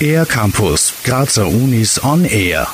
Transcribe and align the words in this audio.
Air 0.00 0.26
Campus, 0.26 1.02
Grazer 1.04 1.48
Unis 1.48 2.02
on 2.02 2.24
Air. 2.24 2.68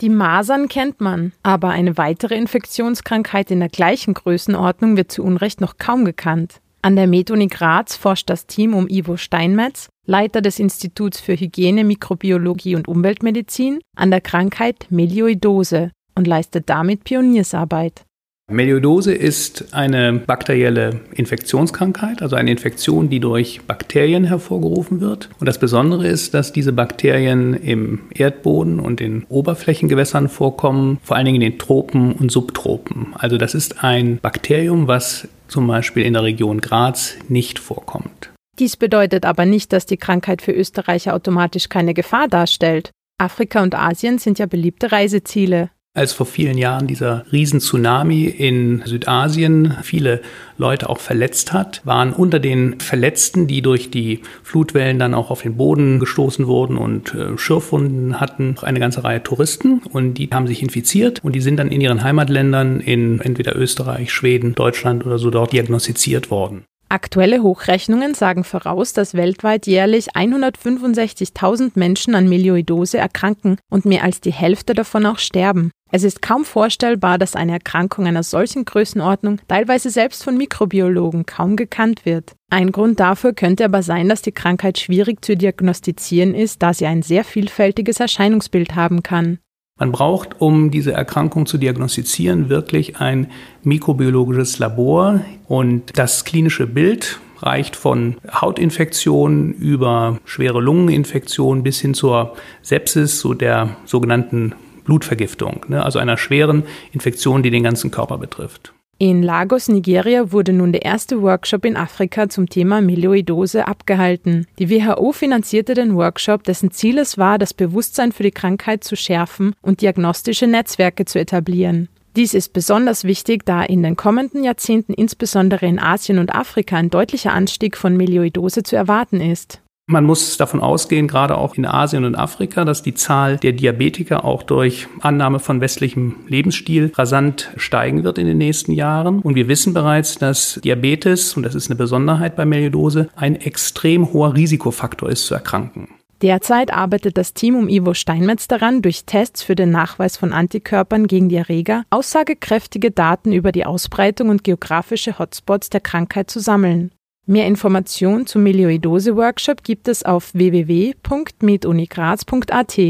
Die 0.00 0.08
Masern 0.08 0.68
kennt 0.68 1.00
man, 1.00 1.32
aber 1.42 1.70
eine 1.70 1.98
weitere 1.98 2.36
Infektionskrankheit 2.36 3.50
in 3.50 3.60
der 3.60 3.68
gleichen 3.68 4.14
Größenordnung 4.14 4.96
wird 4.96 5.12
zu 5.12 5.22
Unrecht 5.22 5.60
noch 5.60 5.76
kaum 5.78 6.04
gekannt. 6.04 6.60
An 6.82 6.96
der 6.96 7.06
MedUni 7.06 7.48
Graz 7.48 7.96
forscht 7.96 8.30
das 8.30 8.46
Team 8.46 8.72
um 8.74 8.88
Ivo 8.88 9.18
Steinmetz, 9.18 9.88
Leiter 10.06 10.40
des 10.40 10.58
Instituts 10.58 11.20
für 11.20 11.34
Hygiene, 11.34 11.84
Mikrobiologie 11.84 12.76
und 12.76 12.88
Umweltmedizin, 12.88 13.80
an 13.96 14.10
der 14.10 14.22
Krankheit 14.22 14.86
Melioidose 14.88 15.90
und 16.14 16.26
leistet 16.26 16.70
damit 16.70 17.04
Pioniersarbeit. 17.04 18.04
Meliodose 18.50 19.14
ist 19.14 19.72
eine 19.72 20.12
bakterielle 20.12 21.00
Infektionskrankheit, 21.14 22.20
also 22.22 22.36
eine 22.36 22.50
Infektion, 22.50 23.08
die 23.08 23.20
durch 23.20 23.60
Bakterien 23.66 24.24
hervorgerufen 24.24 25.00
wird. 25.00 25.30
Und 25.38 25.46
das 25.46 25.58
Besondere 25.58 26.06
ist, 26.06 26.34
dass 26.34 26.52
diese 26.52 26.72
Bakterien 26.72 27.54
im 27.54 28.00
Erdboden 28.14 28.80
und 28.80 29.00
in 29.00 29.24
Oberflächengewässern 29.28 30.28
vorkommen, 30.28 30.98
vor 31.02 31.16
allen 31.16 31.26
Dingen 31.26 31.42
in 31.42 31.52
den 31.52 31.58
Tropen 31.58 32.12
und 32.12 32.30
Subtropen. 32.32 33.14
Also 33.14 33.38
das 33.38 33.54
ist 33.54 33.84
ein 33.84 34.18
Bakterium, 34.20 34.88
was 34.88 35.28
zum 35.48 35.66
Beispiel 35.66 36.04
in 36.04 36.14
der 36.14 36.22
Region 36.22 36.60
Graz 36.60 37.16
nicht 37.28 37.58
vorkommt. 37.58 38.30
Dies 38.58 38.76
bedeutet 38.76 39.24
aber 39.24 39.46
nicht, 39.46 39.72
dass 39.72 39.86
die 39.86 39.96
Krankheit 39.96 40.42
für 40.42 40.52
Österreicher 40.52 41.14
automatisch 41.14 41.68
keine 41.68 41.94
Gefahr 41.94 42.28
darstellt. 42.28 42.90
Afrika 43.18 43.62
und 43.62 43.74
Asien 43.74 44.18
sind 44.18 44.38
ja 44.38 44.46
beliebte 44.46 44.92
Reiseziele. 44.92 45.70
Als 45.92 46.12
vor 46.12 46.26
vielen 46.26 46.56
Jahren 46.56 46.86
dieser 46.86 47.24
Riesentsunami 47.32 48.26
in 48.26 48.80
Südasien 48.84 49.76
viele 49.82 50.20
Leute 50.56 50.88
auch 50.88 51.00
verletzt 51.00 51.52
hat, 51.52 51.80
waren 51.84 52.12
unter 52.12 52.38
den 52.38 52.78
Verletzten, 52.78 53.48
die 53.48 53.60
durch 53.60 53.90
die 53.90 54.20
Flutwellen 54.44 55.00
dann 55.00 55.14
auch 55.14 55.32
auf 55.32 55.42
den 55.42 55.56
Boden 55.56 55.98
gestoßen 55.98 56.46
wurden 56.46 56.76
und 56.76 57.12
äh, 57.16 57.36
Schürfwunden 57.36 58.20
hatten, 58.20 58.54
eine 58.62 58.78
ganze 58.78 59.02
Reihe 59.02 59.24
Touristen 59.24 59.82
und 59.90 60.14
die 60.14 60.30
haben 60.32 60.46
sich 60.46 60.62
infiziert 60.62 61.24
und 61.24 61.34
die 61.34 61.40
sind 61.40 61.56
dann 61.56 61.72
in 61.72 61.80
ihren 61.80 62.04
Heimatländern 62.04 62.78
in 62.78 63.20
entweder 63.20 63.56
Österreich, 63.56 64.12
Schweden, 64.12 64.54
Deutschland 64.54 65.04
oder 65.04 65.18
so 65.18 65.30
dort 65.30 65.52
diagnostiziert 65.52 66.30
worden. 66.30 66.66
Aktuelle 66.92 67.44
Hochrechnungen 67.44 68.14
sagen 68.14 68.42
voraus, 68.42 68.92
dass 68.92 69.14
weltweit 69.14 69.68
jährlich 69.68 70.16
165.000 70.16 71.72
Menschen 71.76 72.16
an 72.16 72.28
Melioidose 72.28 72.98
erkranken 72.98 73.58
und 73.70 73.84
mehr 73.84 74.02
als 74.02 74.20
die 74.20 74.32
Hälfte 74.32 74.74
davon 74.74 75.06
auch 75.06 75.20
sterben. 75.20 75.70
Es 75.92 76.02
ist 76.02 76.20
kaum 76.20 76.44
vorstellbar, 76.44 77.16
dass 77.16 77.36
eine 77.36 77.52
Erkrankung 77.52 78.08
einer 78.08 78.24
solchen 78.24 78.64
Größenordnung 78.64 79.40
teilweise 79.46 79.88
selbst 79.88 80.24
von 80.24 80.36
Mikrobiologen 80.36 81.26
kaum 81.26 81.54
gekannt 81.54 82.04
wird. 82.04 82.32
Ein 82.50 82.72
Grund 82.72 82.98
dafür 82.98 83.34
könnte 83.34 83.66
aber 83.66 83.84
sein, 83.84 84.08
dass 84.08 84.22
die 84.22 84.32
Krankheit 84.32 84.80
schwierig 84.80 85.24
zu 85.24 85.36
diagnostizieren 85.36 86.34
ist, 86.34 86.60
da 86.60 86.74
sie 86.74 86.86
ein 86.86 87.02
sehr 87.02 87.22
vielfältiges 87.22 88.00
Erscheinungsbild 88.00 88.74
haben 88.74 89.04
kann. 89.04 89.38
Man 89.80 89.92
braucht, 89.92 90.42
um 90.42 90.70
diese 90.70 90.92
Erkrankung 90.92 91.46
zu 91.46 91.56
diagnostizieren, 91.56 92.50
wirklich 92.50 93.00
ein 93.00 93.28
mikrobiologisches 93.62 94.58
Labor 94.58 95.22
und 95.48 95.98
das 95.98 96.26
klinische 96.26 96.66
Bild 96.66 97.18
reicht 97.38 97.76
von 97.76 98.16
Hautinfektionen 98.30 99.54
über 99.54 100.18
schwere 100.26 100.60
Lungeninfektionen 100.60 101.62
bis 101.62 101.80
hin 101.80 101.94
zur 101.94 102.36
Sepsis, 102.60 103.20
so 103.20 103.32
der 103.32 103.76
sogenannten 103.86 104.54
Blutvergiftung, 104.84 105.64
ne? 105.68 105.82
also 105.82 105.98
einer 105.98 106.18
schweren 106.18 106.64
Infektion, 106.92 107.42
die 107.42 107.50
den 107.50 107.62
ganzen 107.62 107.90
Körper 107.90 108.18
betrifft. 108.18 108.74
In 109.02 109.22
Lagos, 109.22 109.68
Nigeria, 109.68 110.30
wurde 110.30 110.52
nun 110.52 110.72
der 110.72 110.82
erste 110.82 111.22
Workshop 111.22 111.64
in 111.64 111.74
Afrika 111.74 112.28
zum 112.28 112.50
Thema 112.50 112.82
Melioidose 112.82 113.66
abgehalten. 113.66 114.46
Die 114.58 114.68
WHO 114.68 115.12
finanzierte 115.12 115.72
den 115.72 115.96
Workshop, 115.96 116.44
dessen 116.44 116.70
Ziel 116.70 116.98
es 116.98 117.16
war, 117.16 117.38
das 117.38 117.54
Bewusstsein 117.54 118.12
für 118.12 118.24
die 118.24 118.30
Krankheit 118.30 118.84
zu 118.84 118.96
schärfen 118.96 119.54
und 119.62 119.80
diagnostische 119.80 120.46
Netzwerke 120.46 121.06
zu 121.06 121.18
etablieren. 121.18 121.88
Dies 122.14 122.34
ist 122.34 122.52
besonders 122.52 123.04
wichtig, 123.04 123.46
da 123.46 123.62
in 123.62 123.82
den 123.82 123.96
kommenden 123.96 124.44
Jahrzehnten 124.44 124.92
insbesondere 124.92 125.64
in 125.64 125.78
Asien 125.78 126.18
und 126.18 126.34
Afrika 126.34 126.76
ein 126.76 126.90
deutlicher 126.90 127.32
Anstieg 127.32 127.78
von 127.78 127.96
Melioidose 127.96 128.64
zu 128.64 128.76
erwarten 128.76 129.22
ist. 129.22 129.62
Man 129.90 130.04
muss 130.04 130.36
davon 130.36 130.60
ausgehen, 130.60 131.08
gerade 131.08 131.36
auch 131.36 131.56
in 131.56 131.66
Asien 131.66 132.04
und 132.04 132.14
Afrika, 132.14 132.64
dass 132.64 132.80
die 132.82 132.94
Zahl 132.94 133.38
der 133.38 133.50
Diabetiker 133.50 134.24
auch 134.24 134.44
durch 134.44 134.86
Annahme 135.00 135.40
von 135.40 135.60
westlichem 135.60 136.14
Lebensstil 136.28 136.92
rasant 136.94 137.50
steigen 137.56 138.04
wird 138.04 138.16
in 138.16 138.26
den 138.26 138.38
nächsten 138.38 138.70
Jahren. 138.70 139.18
Und 139.18 139.34
wir 139.34 139.48
wissen 139.48 139.74
bereits, 139.74 140.16
dass 140.16 140.60
Diabetes, 140.62 141.36
und 141.36 141.42
das 141.42 141.56
ist 141.56 141.70
eine 141.70 141.74
Besonderheit 141.76 142.36
bei 142.36 142.44
Meliodose, 142.44 143.08
ein 143.16 143.34
extrem 143.34 144.12
hoher 144.12 144.36
Risikofaktor 144.36 145.10
ist 145.10 145.26
zu 145.26 145.34
erkranken. 145.34 145.88
Derzeit 146.22 146.72
arbeitet 146.72 147.18
das 147.18 147.34
Team 147.34 147.56
um 147.56 147.68
Ivo 147.68 147.92
Steinmetz 147.92 148.46
daran, 148.46 148.82
durch 148.82 149.06
Tests 149.06 149.42
für 149.42 149.56
den 149.56 149.72
Nachweis 149.72 150.16
von 150.16 150.32
Antikörpern 150.32 151.08
gegen 151.08 151.28
die 151.28 151.36
Erreger 151.36 151.82
aussagekräftige 151.90 152.92
Daten 152.92 153.32
über 153.32 153.50
die 153.50 153.66
Ausbreitung 153.66 154.28
und 154.28 154.44
geografische 154.44 155.18
Hotspots 155.18 155.68
der 155.68 155.80
Krankheit 155.80 156.30
zu 156.30 156.38
sammeln. 156.38 156.92
Mehr 157.30 157.46
Informationen 157.46 158.26
zum 158.26 158.42
Melioidose-Workshop 158.42 159.62
gibt 159.62 159.86
es 159.86 160.02
auf 160.02 160.34
www.medunigraz.at. 160.34 162.80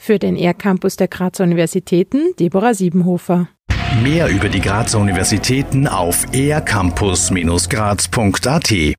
Für 0.00 0.20
den 0.20 0.36
R-Campus 0.36 0.94
der 0.94 1.08
Grazer 1.08 1.42
Universitäten 1.42 2.36
Deborah 2.38 2.72
Siebenhofer. 2.72 3.48
Mehr 4.04 4.28
über 4.28 4.48
die 4.48 4.60
Grazer 4.60 5.00
Universitäten 5.00 5.88
auf 5.88 6.24
ercampus-graz.at 6.32 8.94